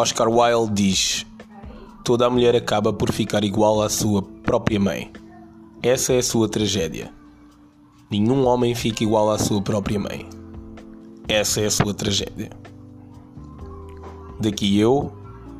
[0.00, 1.26] Oscar Wilde diz:
[2.02, 5.12] Toda a mulher acaba por ficar igual à sua própria mãe.
[5.82, 7.12] Essa é a sua tragédia.
[8.10, 10.26] Nenhum homem fica igual à sua própria mãe.
[11.28, 12.48] Essa é a sua tragédia.
[14.40, 15.12] Daqui eu,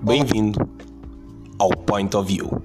[0.02, 0.58] bem-vindo
[1.58, 2.62] ao Point of View.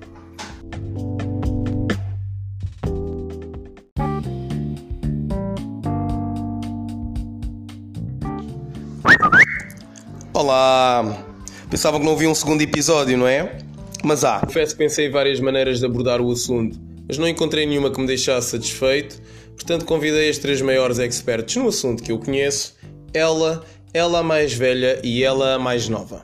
[10.33, 11.34] Olá!
[11.69, 13.57] Pensava que não havia um segundo episódio, não é?
[14.03, 14.39] Mas há.
[14.39, 17.99] Confesso que pensei em várias maneiras de abordar o assunto, mas não encontrei nenhuma que
[17.99, 19.19] me deixasse satisfeito,
[19.55, 22.75] portanto convidei as três maiores experts no assunto que eu conheço:
[23.13, 26.23] ela, ela a mais velha e ela a mais nova.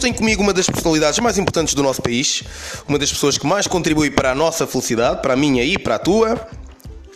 [0.00, 2.42] Tenho comigo uma das personalidades mais importantes do nosso país,
[2.86, 5.94] uma das pessoas que mais contribui para a nossa felicidade, para a minha e para
[5.94, 6.46] a tua,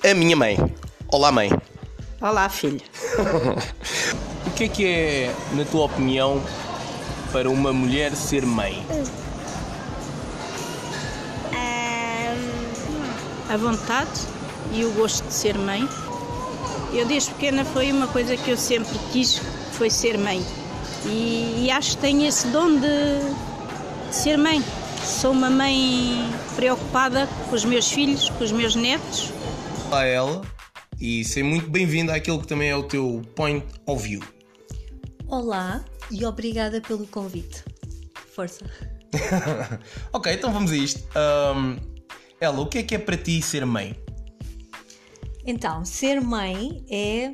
[0.04, 0.56] a minha mãe.
[1.08, 1.50] Olá, mãe.
[2.20, 2.80] Olá, filho.
[4.46, 6.42] O que é que é, na tua opinião,
[7.30, 8.84] para uma mulher ser mãe?
[13.48, 14.20] A vontade
[14.72, 15.88] e o gosto de ser mãe.
[16.92, 19.40] Eu desde pequena foi uma coisa que eu sempre quis,
[19.72, 20.44] foi ser mãe.
[21.04, 23.20] E, e acho que tenho esse dom de,
[24.08, 24.64] de ser mãe.
[25.04, 29.37] Sou uma mãe preocupada com os meus filhos, com os meus netos.
[29.88, 30.42] Olá, ela.
[31.00, 34.22] E seja muito bem-vinda àquele que também é o teu point of view.
[35.26, 37.64] Olá e obrigada pelo convite.
[38.34, 38.66] Força.
[40.12, 41.08] ok, então vamos a isto.
[41.16, 41.78] Ahm,
[42.38, 43.96] ela, o que é que é para ti ser mãe?
[45.46, 47.32] Então, ser mãe é.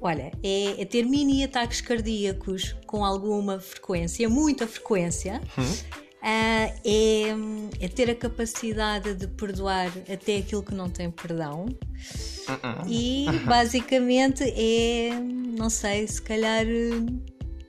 [0.00, 5.40] Olha, é, é ter mini ataques cardíacos com alguma frequência, muita frequência.
[5.56, 7.30] Ah, é,
[7.80, 11.66] é ter a capacidade de perdoar até aquilo que não tem perdão.
[12.88, 16.66] E basicamente é, não sei, se calhar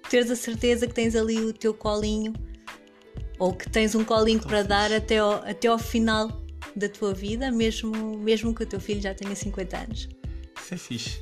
[0.09, 2.33] teres a certeza que tens ali o teu colinho
[3.37, 6.41] ou que tens um colinho para dar até ao, até ao final
[6.75, 10.09] da tua vida, mesmo, mesmo que o teu filho já tenha 50 anos.
[10.59, 11.21] Isso é fixe.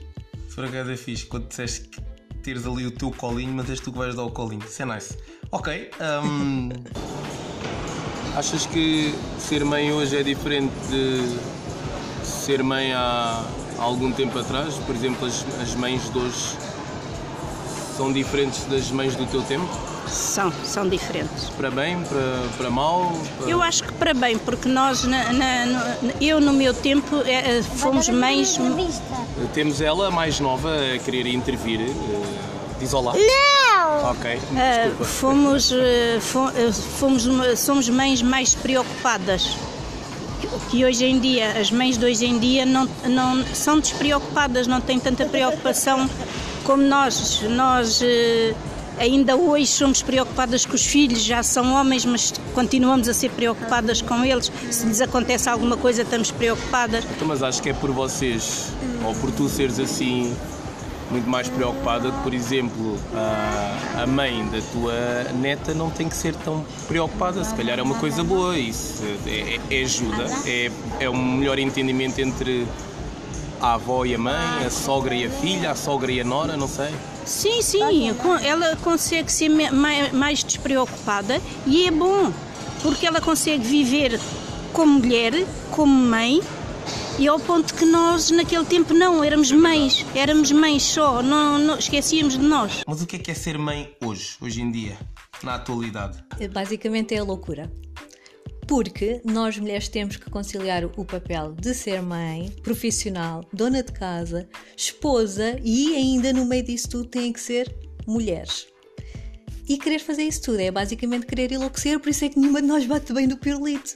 [0.57, 2.01] Acaso é fixe, quando disseste que
[2.41, 4.63] teres ali o teu colinho, mas és tu que vais dar o colinho.
[4.63, 5.18] Isso é nice.
[5.51, 5.91] Ok.
[6.00, 6.69] ahm,
[8.35, 11.35] achas que ser mãe hoje é diferente de
[12.23, 13.44] ser mãe há
[13.79, 14.75] algum tempo atrás?
[14.85, 16.57] Por exemplo, as, as mães de hoje
[17.97, 19.68] são diferentes das mães do teu tempo?
[20.07, 21.50] São, são diferentes.
[21.57, 23.12] Para bem, para, para mal?
[23.40, 23.50] Para...
[23.50, 27.57] Eu acho que para bem, porque nós, na- na- no- eu no meu tempo, eh,
[27.57, 28.59] eh, fomos mães.
[29.53, 31.81] Temos ela, a mais nova, a querer intervir.
[31.81, 31.94] eh,
[32.79, 33.13] diz olá.
[33.13, 33.65] Não!
[34.03, 35.03] Ok, desculpa.
[35.06, 39.57] fomos, eh, eh, fomos somos mães mais preocupadas.
[40.41, 44.67] Que- Que hoje em dia, as mães de hoje em dia não, não são despreocupadas,
[44.67, 46.09] não têm tanta preocupação
[46.63, 47.41] como nós.
[47.50, 48.53] Nós eh,
[49.00, 54.01] ainda hoje somos preocupadas com os filhos, já são homens, mas continuamos a ser preocupadas
[54.01, 54.51] com eles.
[54.72, 57.03] Se lhes acontece alguma coisa, estamos preocupadas.
[57.16, 58.67] Então, mas acho que é por vocês,
[59.06, 60.35] ou por tu seres assim,
[61.12, 64.94] muito mais preocupada que, por exemplo, a, mãe da tua
[65.34, 67.44] neta não tem que ser tão preocupada.
[67.44, 71.60] Se calhar é uma coisa boa, isso é, é- é ajuda, é, é um melhor
[71.60, 72.68] entendimento entre
[73.62, 76.58] a avó e a mãe, a sogra e a filha, a sogra e a nora,
[76.58, 76.90] não sei.
[77.26, 77.82] Sim, sim,
[78.44, 79.50] ela consegue ser
[80.14, 82.32] mais despreocupada e é bom,
[82.84, 84.20] porque ela consegue viver
[84.72, 86.42] como mulher, como mãe,
[87.18, 91.78] e ao ponto que nós naquele tempo não, éramos mães, éramos mães só, não, não-
[91.78, 92.84] esquecíamos de nós.
[92.86, 94.98] Mas o que é que é ser mãe hoje, hoje em dia,
[95.42, 96.24] na atualidade?
[96.52, 97.72] Basicamente é a loucura.
[98.68, 104.50] Porque nós mulheres temos que conciliar o papel de ser mãe, profissional, dona de casa,
[104.75, 107.74] esposa e ainda no meio disso tudo tem que ser
[108.08, 108.68] mulheres.
[109.70, 112.68] E querer fazer isso tudo é basicamente querer enlouquecer, por isso é que nenhuma de
[112.68, 113.94] nós bate bem do pirulito.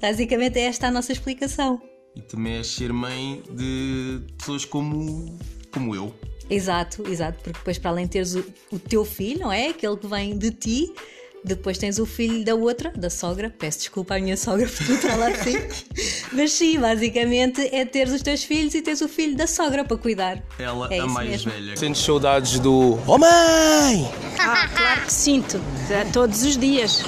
[0.00, 1.80] Basicamente é esta a nossa explicação.
[2.16, 5.38] E também és ser mãe de pessoas como,
[5.70, 6.14] como eu.
[6.48, 9.68] Exato, exato, porque depois para além de teres o, o teu filho, não é?
[9.68, 10.92] Aquele que vem de ti,
[11.44, 13.52] depois tens o filho da outra, da sogra.
[13.58, 15.54] Peço desculpa à minha sogra por tudo falar assim.
[16.32, 19.96] Mas sim, basicamente é teres os teus filhos e teres o filho da sogra para
[19.96, 20.42] cuidar.
[20.58, 21.50] Ela É a mais mesmo.
[21.50, 21.76] velha.
[21.76, 24.10] Sentes saudades do Oh mãe!
[24.38, 25.60] Ah, claro que sinto,
[26.12, 27.02] todos os dias.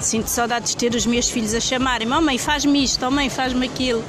[0.00, 3.66] Sinto saudades de ter os meus filhos a chamarem: Mamãe, faz-me isto, oh, mãe, faz-me
[3.66, 4.02] aquilo.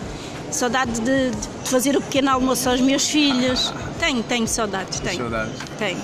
[0.51, 3.71] Saudade de, de fazer o pequeno almoço aos meus filhos.
[3.99, 5.17] Tenho, tenho saudades, tenho.
[5.17, 5.57] Saudades.
[5.77, 6.01] Tenho.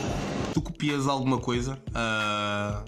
[0.54, 2.86] Tu copias alguma coisa ah,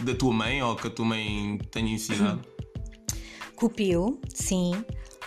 [0.00, 2.40] da tua mãe ou que a tua mãe tenha ensinado?
[3.54, 4.72] Copio, sim.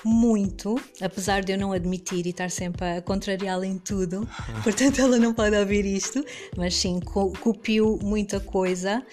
[0.04, 4.28] Muito, apesar de eu não admitir e estar sempre a contrariá-la em tudo,
[4.64, 6.24] portanto ela não pode ouvir isto,
[6.58, 9.04] mas sim, co copiou muita coisa.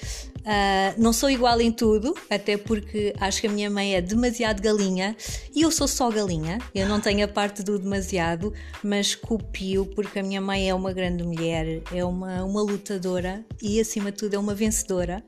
[0.40, 4.62] Uh, não sou igual em tudo, até porque acho que a minha mãe é demasiado
[4.62, 5.14] galinha
[5.54, 6.58] e eu sou só galinha.
[6.75, 8.52] Eu não tenho a parte do demasiado,
[8.82, 13.78] mas copio porque a minha mãe é uma grande mulher, é uma, uma lutadora e,
[13.78, 15.22] acima de tudo, é uma vencedora.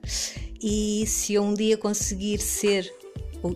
[0.63, 2.91] E se eu um dia conseguir ser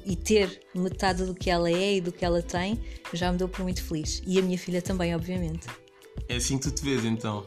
[0.05, 2.81] e ter metade do que ela é e do que ela tem,
[3.13, 4.23] já me dou por muito feliz.
[4.27, 5.67] E a minha filha também, obviamente.
[6.29, 7.45] É assim que tu te vês então?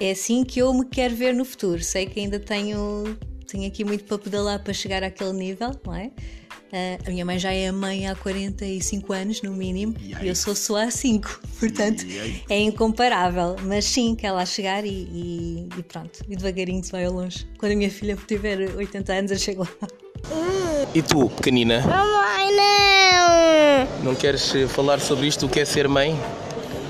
[0.00, 1.82] é assim que eu me quero ver no futuro.
[1.84, 3.16] Sei que ainda tenho,
[3.46, 6.10] tenho aqui muito para pedalar para chegar àquele nível, não é?
[6.72, 10.54] Uh, a minha mãe já é mãe há 45 anos, no mínimo, e eu sou
[10.54, 12.06] só há 5, portanto
[12.48, 13.56] é incomparável.
[13.64, 17.46] Mas sim, quer lá chegar e, e, e, pronto, e devagarinho se vai ao longe.
[17.58, 20.09] Quando a minha filha tiver 80 anos, eu chego lá.
[20.94, 21.80] E tu, pequenina?
[21.80, 24.04] Mamãe, não!
[24.10, 26.18] Não queres falar sobre isto, o que é ser mãe?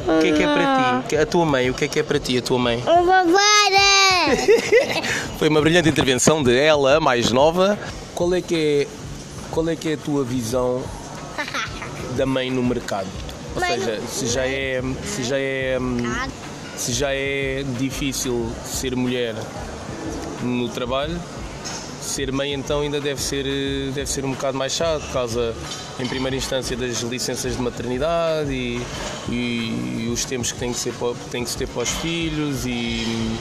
[0.07, 1.17] O que é que é para ti?
[1.17, 2.83] A tua mãe, o que é que é para ti, a tua mãe?
[2.87, 4.37] Uma vara!
[5.39, 7.79] Foi uma brilhante intervenção de ela, mais nova.
[8.15, 8.89] Qual é que é,
[9.51, 10.83] qual é, que é a tua visão
[12.17, 13.09] da mãe no mercado?
[13.55, 15.79] Ou seja, se já é, se já é,
[16.77, 19.35] se já é difícil ser mulher
[20.43, 21.21] no trabalho,
[22.21, 23.45] ser mãe então ainda deve ser,
[23.95, 25.55] deve ser um bocado mais chato, por causa,
[25.99, 28.79] em primeira instância, das licenças de maternidade e,
[29.31, 30.93] e, e os tempos que tem que, ser,
[31.31, 33.39] tem que se ter para os filhos e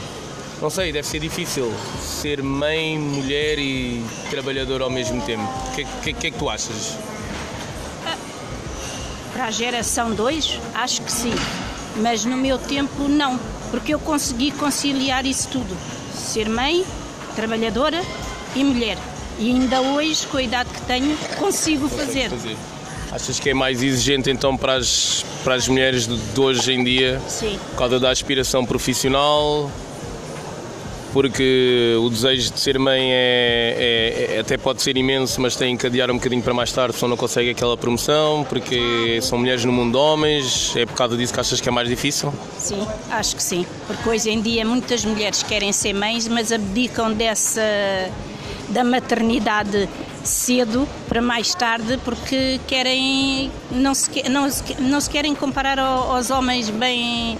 [0.62, 5.42] não sei, deve ser difícil ser mãe, mulher e trabalhador ao mesmo tempo.
[5.42, 6.96] O que, que, que é que tu achas?
[9.34, 11.34] Para a geração 2, acho que sim.
[11.96, 13.38] Mas no meu tempo, não.
[13.70, 15.76] Porque eu consegui conciliar isso tudo.
[16.14, 16.84] Ser mãe,
[17.36, 18.02] trabalhadora
[18.54, 18.98] e mulher.
[19.38, 22.30] E ainda hoje, com a idade que tenho, consigo fazer.
[23.10, 27.20] Achas que é mais exigente então para as, para as mulheres de hoje em dia?
[27.28, 27.58] Sim.
[27.70, 29.70] Por causa da aspiração profissional?
[31.12, 33.76] porque o desejo de ser mãe é,
[34.30, 36.96] é, é, até pode ser imenso, mas tem que adiar um bocadinho para mais tarde,
[36.96, 41.16] só não consegue aquela promoção, porque são mulheres no mundo de homens, é por causa
[41.16, 42.32] disso que achas que é mais difícil?
[42.58, 47.12] Sim, acho que sim, porque hoje em dia muitas mulheres querem ser mães, mas abdicam
[47.12, 47.60] dessa
[48.70, 49.88] da maternidade
[50.24, 56.70] cedo para mais tarde porque querem não se, não, não se querem comparar aos homens
[56.70, 57.38] bem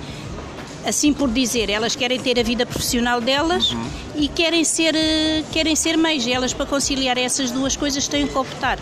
[0.87, 3.87] assim por dizer, elas querem ter a vida profissional delas uhum.
[4.17, 4.95] e querem ser,
[5.53, 6.27] querem ser mães.
[6.27, 8.79] Elas, para conciliar essas duas coisas, têm que optar.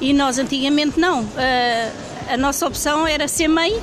[0.00, 1.26] E nós, antigamente, não.
[1.36, 3.80] A, a nossa opção era ser mãe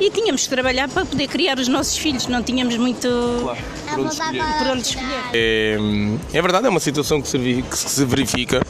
[0.00, 3.08] e tínhamos que trabalhar para poder criar os nossos filhos, não tínhamos muito
[3.42, 3.58] claro,
[3.88, 4.58] por, onde escolher.
[4.58, 5.22] por onde escolher.
[5.32, 5.76] É,
[6.32, 8.62] é verdade, é uma situação que se, que se verifica.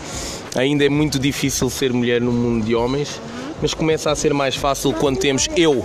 [0.55, 3.21] Ainda é muito difícil ser mulher no mundo de homens,
[3.61, 5.83] mas começa a ser mais fácil quando temos eu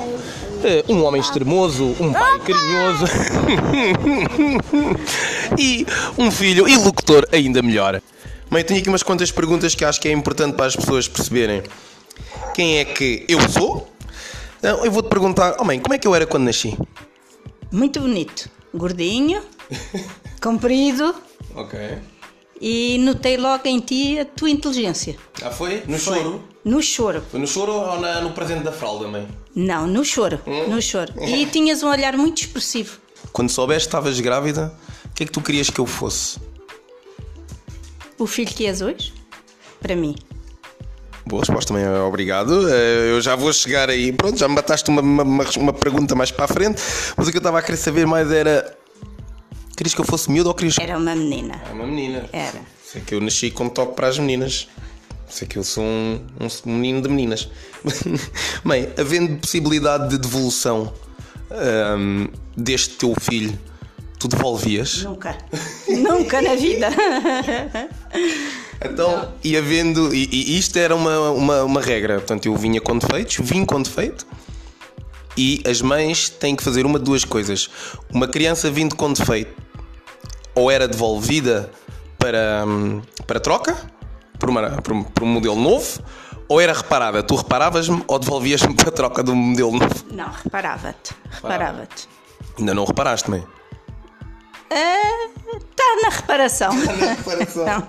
[0.64, 3.06] eh, um homem extremoso, um pai carinhoso
[5.58, 5.86] e
[6.18, 8.02] um filho e locutor ainda melhor.
[8.50, 11.64] Mãe, tenho aqui umas quantas perguntas que acho que é importante para as pessoas perceberem
[12.54, 13.90] quem é que eu sou.
[14.60, 16.78] Então, eu vou-te perguntar, oh mãe, como é que eu era quando nasci?
[17.72, 18.50] Muito bonito.
[18.74, 19.42] Gordinho,
[20.42, 21.16] comprido.
[21.56, 21.80] Ok.
[22.62, 25.16] E notei logo em ti a tua inteligência.
[25.42, 25.82] Ah, foi?
[25.88, 26.18] No foi.
[26.18, 26.44] choro?
[26.66, 27.24] No choro.
[27.32, 29.26] Foi no choro ou na, no presente da fralda, mãe?
[29.56, 30.42] Não, no choro.
[30.46, 30.68] Hum?
[30.68, 31.14] No choro.
[31.22, 33.00] E tinhas um olhar muito expressivo.
[33.32, 34.74] Quando soubeste que estavas grávida,
[35.06, 36.38] o que é que tu querias que eu fosse?
[38.18, 39.14] O filho que és hoje?
[39.80, 40.16] Para mim.
[41.30, 42.68] Boa resposta também, obrigado.
[42.68, 44.12] Eh, eu já vou chegar aí.
[44.12, 46.82] Pronto, já me bataste uma, uma, uma pergunta mais para a frente,
[47.16, 48.76] mas o que eu estava a querer saber mais era.
[49.78, 50.80] Querias que eu fosse miúdo ou querias.
[50.80, 51.62] Era uma menina.
[51.64, 52.28] Era uma menina.
[52.34, 52.60] Era.
[52.84, 54.68] Sei que eu nasci com toque para as meninas.
[55.30, 56.20] Sei que eu sou um,
[56.66, 57.48] um menino de meninas.
[58.66, 60.92] Bem, havendo possibilidade de devolução
[61.96, 63.58] um, deste teu filho,
[64.18, 65.04] tu devolvias?
[65.04, 65.38] Nunca.
[65.88, 66.90] Nunca na vida.
[68.84, 70.14] Então, e havendo.
[70.14, 72.16] E, e, isto era uma, uma, uma regra.
[72.16, 74.26] Portanto, eu vinha com defeitos, vim com defeito.
[75.38, 77.70] E as mães têm que fazer uma de duas coisas.
[78.10, 79.54] Uma criança vindo com defeito
[80.56, 81.72] ou era devolvida
[82.18, 82.66] para,
[83.26, 83.78] para troca
[84.38, 86.02] por, uma, por, por um modelo novo
[86.48, 87.22] ou era reparada?
[87.24, 90.06] Tu reparavas-me ou devolvias-me para a troca do modelo novo?
[90.12, 91.14] Não, reparava-te.
[91.30, 92.10] Reparava-te.
[92.58, 93.46] Ainda não reparaste, mãe?
[95.90, 96.80] Está na reparação.
[96.80, 97.88] Está na reparação.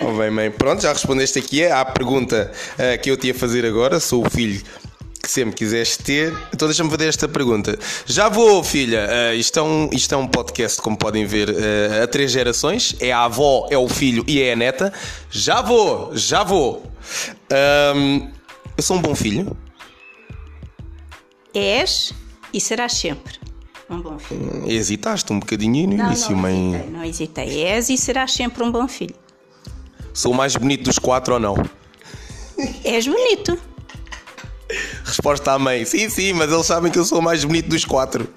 [0.00, 0.50] oh, bem, mãe.
[0.50, 3.98] Pronto, já respondeste aqui à pergunta uh, que eu te ia fazer agora.
[3.98, 4.62] Sou o filho
[5.22, 6.36] que sempre quiseste ter.
[6.52, 7.78] Então deixa-me fazer esta pergunta.
[8.04, 9.08] Já vou, filha.
[9.08, 12.94] Uh, isto, é um, isto é um podcast, como podem ver, uh, a três gerações.
[13.00, 14.92] É a avó, é o filho e é a neta.
[15.30, 16.82] Já vou, já vou.
[17.96, 18.30] Um,
[18.76, 19.56] Eu sou um bom filho?
[21.54, 22.12] És
[22.52, 23.47] e serás sempre
[23.90, 24.70] um bom filho.
[24.70, 26.74] Hesitaste um bocadinho no início, não, mãe.
[26.74, 27.64] hesitei, não hesitei.
[27.64, 29.14] És e serás sempre um bom filho.
[30.12, 31.56] Sou o mais bonito dos quatro ou não?
[32.84, 33.58] És bonito.
[35.04, 37.84] Resposta à mãe: Sim, sim, mas eles sabem que eu sou o mais bonito dos
[37.84, 38.28] quatro.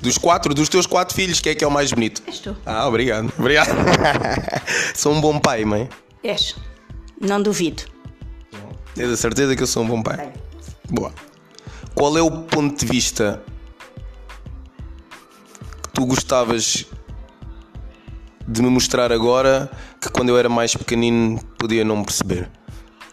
[0.00, 2.22] Dos quatro, dos teus quatro filhos, quem é que é o mais bonito?
[2.26, 2.56] És tu.
[2.66, 3.32] Ah, obrigado.
[3.38, 3.70] Obrigado.
[4.94, 5.88] sou um bom pai, mãe.
[6.24, 6.56] És.
[7.20, 7.84] Não duvido.
[8.94, 10.32] Tens a certeza que eu sou um bom pai?
[10.90, 11.12] Boa.
[11.94, 13.40] Qual é o ponto de vista
[16.02, 16.84] tu gostavas
[18.48, 22.50] de me mostrar agora que quando eu era mais pequenino podia não perceber?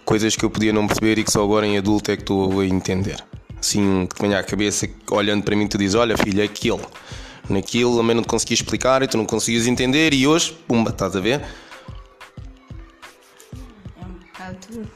[0.04, 2.62] Coisas que eu podia não perceber e que só agora em adulto é que estou
[2.62, 3.24] a entender.
[3.60, 6.82] Assim, que te venha à cabeça, olhando para mim tu dizes, olha filho, é aquilo.
[7.48, 11.16] Naquilo também não te conseguia explicar e tu não conseguias entender e hoje, pumba, estás
[11.16, 11.42] a ver?
[14.02, 14.90] É um bocado,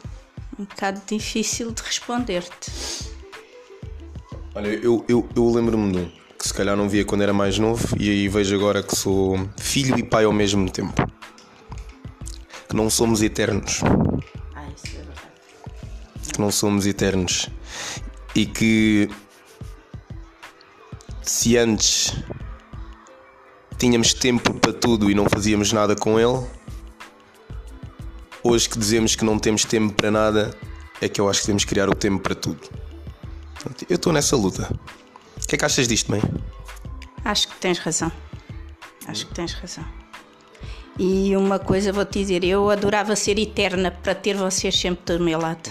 [0.58, 2.72] um bocado difícil de responder-te.
[4.56, 7.58] Olha, eu, eu, eu lembro-me de um que se calhar não via quando era mais
[7.58, 11.10] novo e aí vejo agora que sou filho e pai ao mesmo tempo.
[12.68, 13.80] Que não somos eternos.
[14.54, 15.22] Ah, isso é verdade.
[16.34, 17.50] Que não somos eternos.
[18.36, 19.10] E que
[21.22, 22.14] se antes
[23.78, 26.46] tínhamos tempo para tudo e não fazíamos nada com ele,
[28.44, 30.54] hoje que dizemos que não temos tempo para nada,
[31.00, 32.60] é que eu acho que temos que criar o tempo para tudo.
[33.90, 34.70] Eu estou nessa luta.
[35.54, 36.20] O que é que achas disto, mãe?
[37.24, 38.12] Acho que tens razão.
[39.08, 39.86] Acho que tens razão.
[40.98, 45.38] E uma coisa vou-te dizer, eu adorava ser eterna para ter vocês sempre do meu
[45.40, 45.70] lado.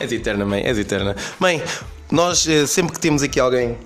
[0.00, 1.14] És eterna, mãe, és eterna.
[1.38, 1.62] Mãe,
[2.10, 3.78] nós eh, sempre que temos aqui alguém.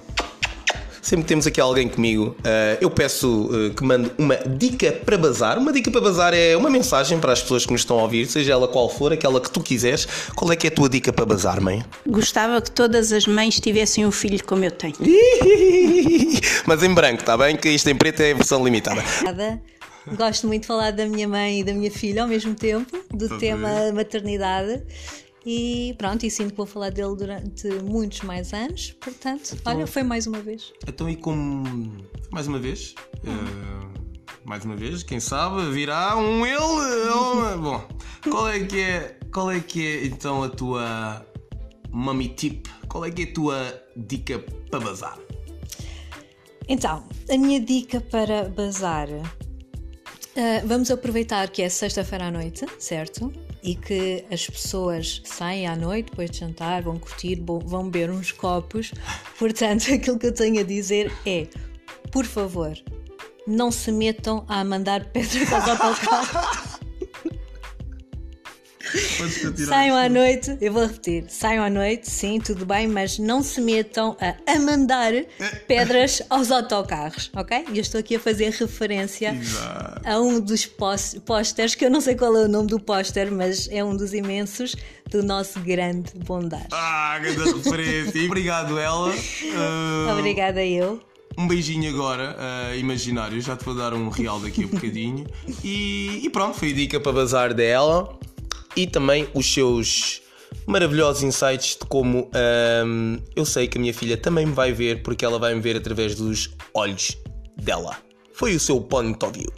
[1.06, 5.16] Sempre que temos aqui alguém comigo, eh, eu peço eh, que mande uma dica para
[5.16, 5.56] bazar.
[5.56, 8.26] Uma dica para bazar é uma mensagem para as pessoas que nos estão a ouvir,
[8.26, 10.04] seja ela qual for, aquela que tu quiseres.
[10.34, 11.84] Qual é que é a tua dica para bazar, mãe?
[12.04, 14.96] Gostava que todas as mães tivessem um filho como eu tenho.
[16.66, 17.56] Mas em branco, está bem?
[17.56, 19.00] Que isto em preto é a versão limitada.
[19.20, 19.62] Obrigada.
[20.16, 23.38] Gosto muito de falar da minha mãe e da minha filha ao mesmo tempo, do
[23.38, 24.82] tema maternidade.
[25.48, 28.90] E pronto, e sinto que vou falar dele durante muitos mais anos.
[29.00, 30.72] Portanto, olha, foi mais uma vez.
[30.88, 32.04] Então, e como.
[32.32, 32.94] Mais uma vez.
[33.24, 33.96] eh,
[34.44, 36.58] mais uma vez, quem sabe virá um ele.
[36.60, 37.88] uma- Bom,
[38.28, 39.18] qual é que é.
[39.32, 41.24] Qual é que é então a tua.
[41.90, 42.66] Mummy tip?
[42.88, 44.38] Qual é que é a tua dica
[44.70, 45.18] para bazar?
[46.68, 49.08] Então, a minha dica para bazar.
[50.36, 53.32] ah, vamos aproveitar que é sexta-feira à noite, certo?
[53.66, 58.30] E que as pessoas saem à noite depois de jantar, vão curtir, vão beber uns
[58.30, 58.92] copos.
[59.38, 61.48] Portanto, aquilo que eu tenho a dizer é:
[62.12, 62.78] por favor,
[63.46, 66.75] não se metam a mandar pedras aos autocarros.
[69.66, 73.60] Saiam à noite, eu vou repetir, saiam à noite, sim, tudo bem, mas não se
[73.60, 75.12] metam a, a mandar
[75.66, 77.64] pedras aos autocarros, ok?
[77.72, 79.36] E eu estou aqui a fazer referência
[80.04, 83.30] a um dos pós- pósteres, que eu não sei qual é o nome do póster,
[83.32, 84.74] mas é um dos imensos
[85.10, 86.66] do nosso grande bondade.
[86.72, 88.24] Ah, grande referência.
[88.26, 89.12] Obrigado, ela.
[89.54, 91.00] Ah, Obrigada eu.
[91.38, 93.40] Um beijinho agora, ah, imaginário.
[93.40, 95.26] Já te vou dar um real daqui a bocadinho.
[95.62, 98.18] E, e pronto, foi a dica para bazar dela.
[98.76, 100.20] E também os seus
[100.66, 105.02] maravilhosos insights de como ahm, eu sei que a minha filha também me vai ver,
[105.02, 107.16] porque ela vai me ver através dos olhos
[107.56, 107.96] dela.
[108.34, 109.50] Foi o seu point of view.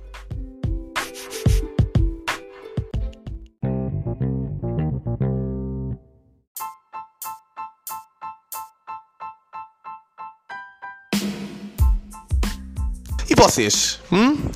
[13.28, 13.98] E vocês?
[14.12, 14.50] Hum?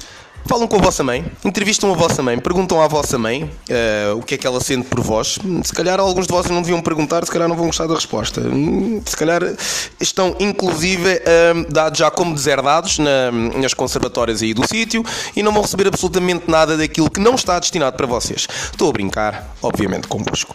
[0.47, 4.21] Falam com a vossa mãe, entrevistam a vossa mãe, perguntam à vossa mãe eh, o
[4.23, 5.39] que é que ela sente por vós.
[5.65, 8.41] Se calhar alguns de vós não deviam perguntar, se calhar não vão gostar da resposta.
[8.41, 9.41] Hum, Se calhar
[10.01, 11.23] estão, inclusive,
[11.55, 15.03] hum, dados já como deserdados na- nas conservatórias aí do sítio
[15.35, 18.47] e não vão receber absolutamente nada daquilo que não está destinado para vocês.
[18.71, 20.55] Estou a brincar, obviamente, convosco.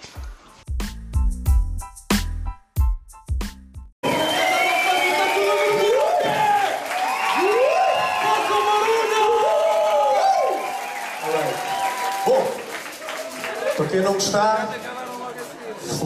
[14.27, 14.67] Está,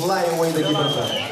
[0.06, 1.31] leiam aí daqui para frente.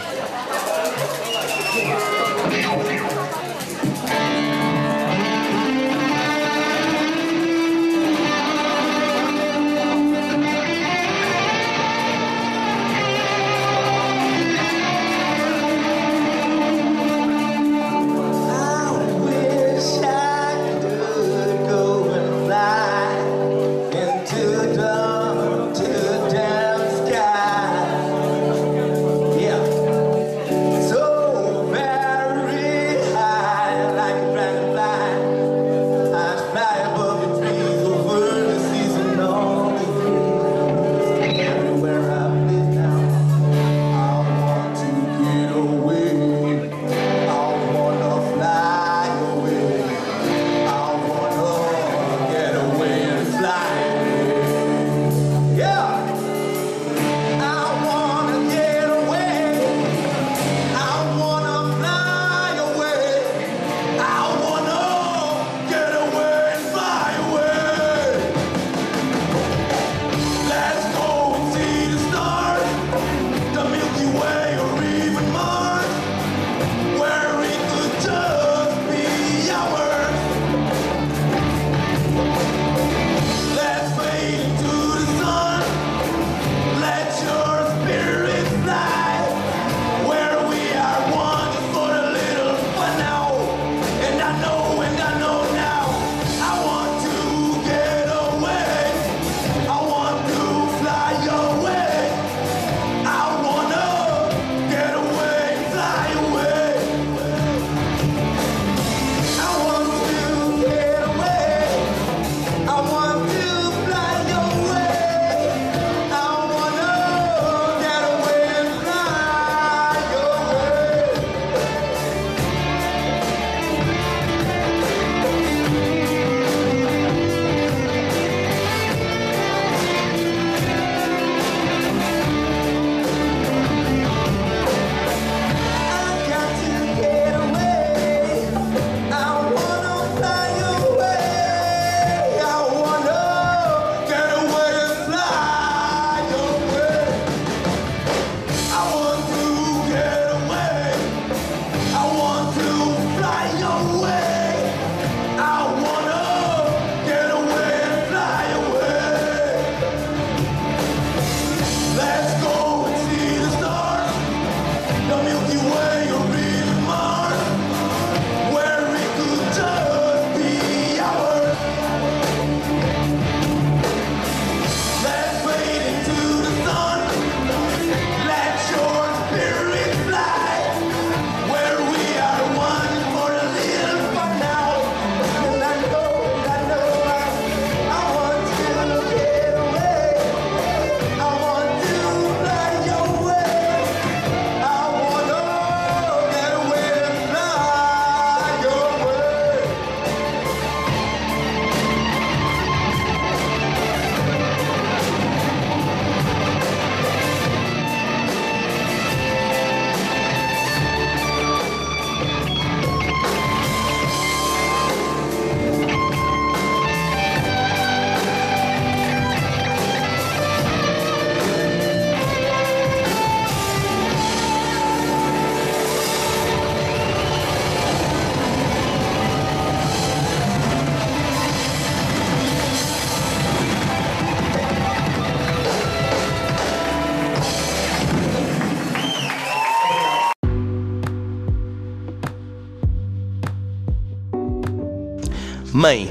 [245.79, 246.09] Mãe,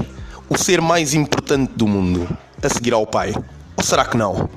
[0.49, 2.27] o ser mais importante do mundo,
[2.59, 3.35] a seguir ao pai.
[3.77, 4.49] Ou será que não?